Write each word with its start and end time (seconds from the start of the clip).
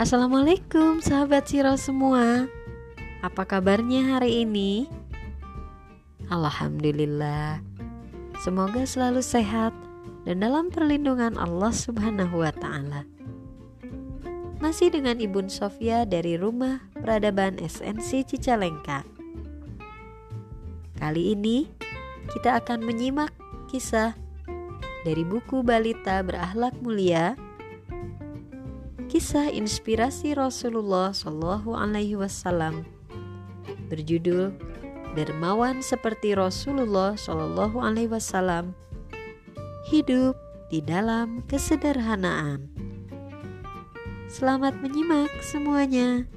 Assalamualaikum 0.00 1.04
sahabat 1.04 1.52
Siro 1.52 1.76
semua. 1.76 2.48
Apa 3.20 3.44
kabarnya 3.44 4.16
hari 4.16 4.48
ini? 4.48 4.88
Alhamdulillah. 6.32 7.60
Semoga 8.40 8.88
selalu 8.88 9.20
sehat 9.20 9.76
dan 10.24 10.40
dalam 10.40 10.72
perlindungan 10.72 11.36
Allah 11.36 11.68
subhanahu 11.68 12.40
wa 12.40 12.48
ta'ala. 12.48 13.04
Masih 14.64 14.88
dengan 14.88 15.20
Ibun 15.20 15.52
Sofia 15.52 16.08
dari 16.08 16.40
Rumah 16.40 16.80
Peradaban 16.96 17.60
SNC 17.60 18.24
Cicalengka. 18.24 19.04
Kali 20.96 21.36
ini 21.36 21.68
kita 22.32 22.56
akan 22.56 22.88
menyimak 22.88 23.36
kisah 23.68 24.16
dari 25.04 25.28
buku 25.28 25.60
Balita 25.60 26.24
Berakhlak 26.24 26.72
Mulia 26.80 27.49
kisah 29.10 29.50
inspirasi 29.50 30.38
Rasulullah 30.38 31.10
Shallallahu 31.10 31.74
Alaihi 31.74 32.14
Wasallam 32.14 32.86
berjudul 33.90 34.54
Dermawan 35.18 35.82
seperti 35.82 36.38
Rasulullah 36.38 37.18
Shallallahu 37.18 37.82
Alaihi 37.82 38.06
Wasallam 38.06 38.70
hidup 39.90 40.38
di 40.70 40.78
dalam 40.78 41.42
kesederhanaan. 41.50 42.70
Selamat 44.30 44.78
menyimak 44.78 45.34
semuanya. 45.42 46.30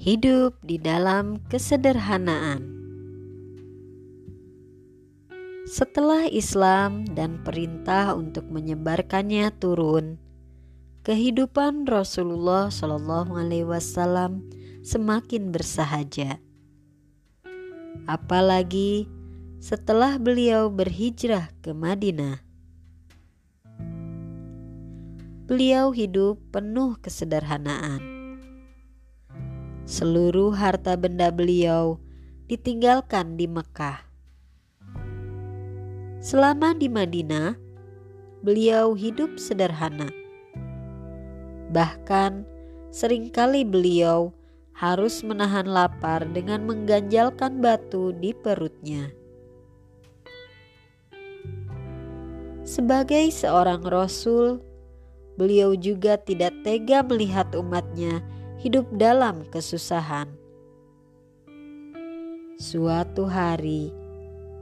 Hidup 0.00 0.56
di 0.64 0.80
dalam 0.80 1.44
kesederhanaan. 1.52 2.64
Setelah 5.68 6.24
Islam 6.32 7.04
dan 7.12 7.44
perintah 7.44 8.16
untuk 8.16 8.48
menyebarkannya 8.48 9.52
turun, 9.60 10.16
kehidupan 11.04 11.84
Rasulullah 11.84 12.72
Shallallahu 12.72 13.36
Alaihi 13.36 13.68
Wasallam 13.68 14.48
semakin 14.80 15.52
bersahaja. 15.52 16.40
Apalagi 18.08 19.04
setelah 19.60 20.16
beliau 20.16 20.72
berhijrah 20.72 21.52
ke 21.60 21.76
Madinah. 21.76 22.40
Beliau 25.44 25.92
hidup 25.92 26.40
penuh 26.48 26.96
kesederhanaan 27.04 28.19
Seluruh 29.90 30.54
harta 30.54 30.94
benda 30.94 31.34
beliau 31.34 31.98
ditinggalkan 32.46 33.34
di 33.34 33.50
Mekah. 33.50 34.06
Selama 36.22 36.78
di 36.78 36.86
Madinah, 36.86 37.58
beliau 38.38 38.94
hidup 38.94 39.34
sederhana. 39.34 40.06
Bahkan 41.74 42.46
sering 42.94 43.34
kali 43.34 43.66
beliau 43.66 44.30
harus 44.78 45.26
menahan 45.26 45.66
lapar 45.66 46.22
dengan 46.30 46.70
mengganjalkan 46.70 47.58
batu 47.58 48.14
di 48.14 48.30
perutnya. 48.30 49.10
Sebagai 52.62 53.26
seorang 53.34 53.82
rasul, 53.82 54.62
beliau 55.34 55.74
juga 55.74 56.14
tidak 56.14 56.54
tega 56.62 57.02
melihat 57.02 57.50
umatnya 57.58 58.22
hidup 58.60 58.84
dalam 58.92 59.48
kesusahan. 59.48 60.28
Suatu 62.60 63.24
hari, 63.24 63.88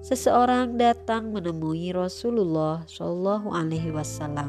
seseorang 0.00 0.80
datang 0.80 1.28
menemui 1.28 1.92
Rasulullah 1.92 2.88
Shallallahu 2.88 3.52
Alaihi 3.52 3.92
Wasallam. 3.92 4.48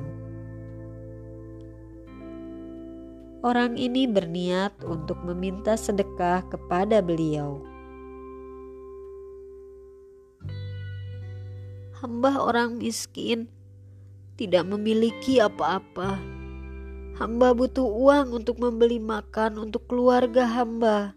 Orang 3.43 3.75
ini 3.75 4.07
berniat 4.07 4.79
untuk 4.87 5.19
meminta 5.27 5.75
sedekah 5.75 6.47
kepada 6.47 7.03
beliau. 7.03 7.59
Hamba 11.99 12.39
orang 12.39 12.79
miskin 12.79 13.51
tidak 14.39 14.63
memiliki 14.71 15.43
apa-apa 15.43 16.32
Hamba 17.13 17.53
butuh 17.53 17.85
uang 17.85 18.41
untuk 18.41 18.57
membeli 18.57 18.97
makan 18.97 19.61
untuk 19.69 19.85
keluarga 19.85 20.49
hamba. 20.49 21.13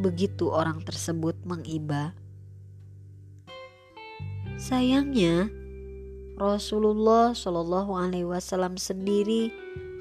Begitu 0.00 0.48
orang 0.48 0.80
tersebut 0.80 1.36
mengiba. 1.44 2.16
Sayangnya, 4.56 5.52
Rasulullah 6.40 7.36
Shallallahu 7.36 7.92
Alaihi 7.92 8.24
Wasallam 8.24 8.80
sendiri 8.80 9.52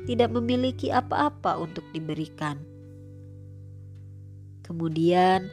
tidak 0.07 0.31
memiliki 0.31 0.87
apa-apa 0.87 1.59
untuk 1.59 1.83
diberikan. 1.91 2.63
Kemudian, 4.63 5.51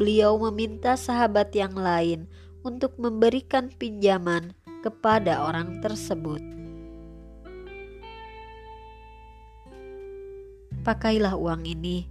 beliau 0.00 0.40
meminta 0.40 0.96
sahabat 0.96 1.52
yang 1.52 1.76
lain 1.76 2.24
untuk 2.64 2.96
memberikan 2.96 3.68
pinjaman 3.76 4.56
kepada 4.80 5.44
orang 5.44 5.84
tersebut. 5.84 6.61
Pakailah 10.82 11.38
uang 11.38 11.62
ini 11.62 12.10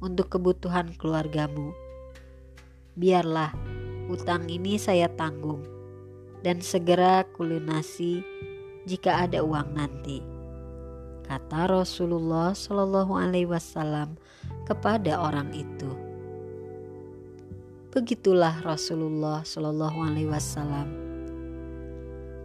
untuk 0.00 0.32
kebutuhan 0.32 0.96
keluargamu. 0.96 1.76
Biarlah 2.96 3.52
utang 4.08 4.48
ini 4.48 4.80
saya 4.80 5.12
tanggung 5.12 5.60
dan 6.40 6.64
segera 6.64 7.28
kulunasi 7.36 8.24
jika 8.88 9.28
ada 9.28 9.44
uang 9.44 9.76
nanti. 9.76 10.24
Kata 11.28 11.68
Rasulullah 11.68 12.56
Shallallahu 12.56 13.12
Alaihi 13.12 13.44
Wasallam 13.44 14.16
kepada 14.64 15.20
orang 15.20 15.52
itu. 15.52 15.92
Begitulah 17.92 18.64
Rasulullah 18.64 19.44
Shallallahu 19.44 19.98
Alaihi 20.00 20.32
Wasallam. 20.32 20.88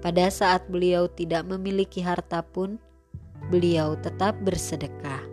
Pada 0.04 0.28
saat 0.28 0.68
beliau 0.68 1.08
tidak 1.08 1.48
memiliki 1.48 2.04
harta 2.04 2.44
pun, 2.44 2.76
beliau 3.48 3.96
tetap 4.04 4.36
bersedekah 4.44 5.33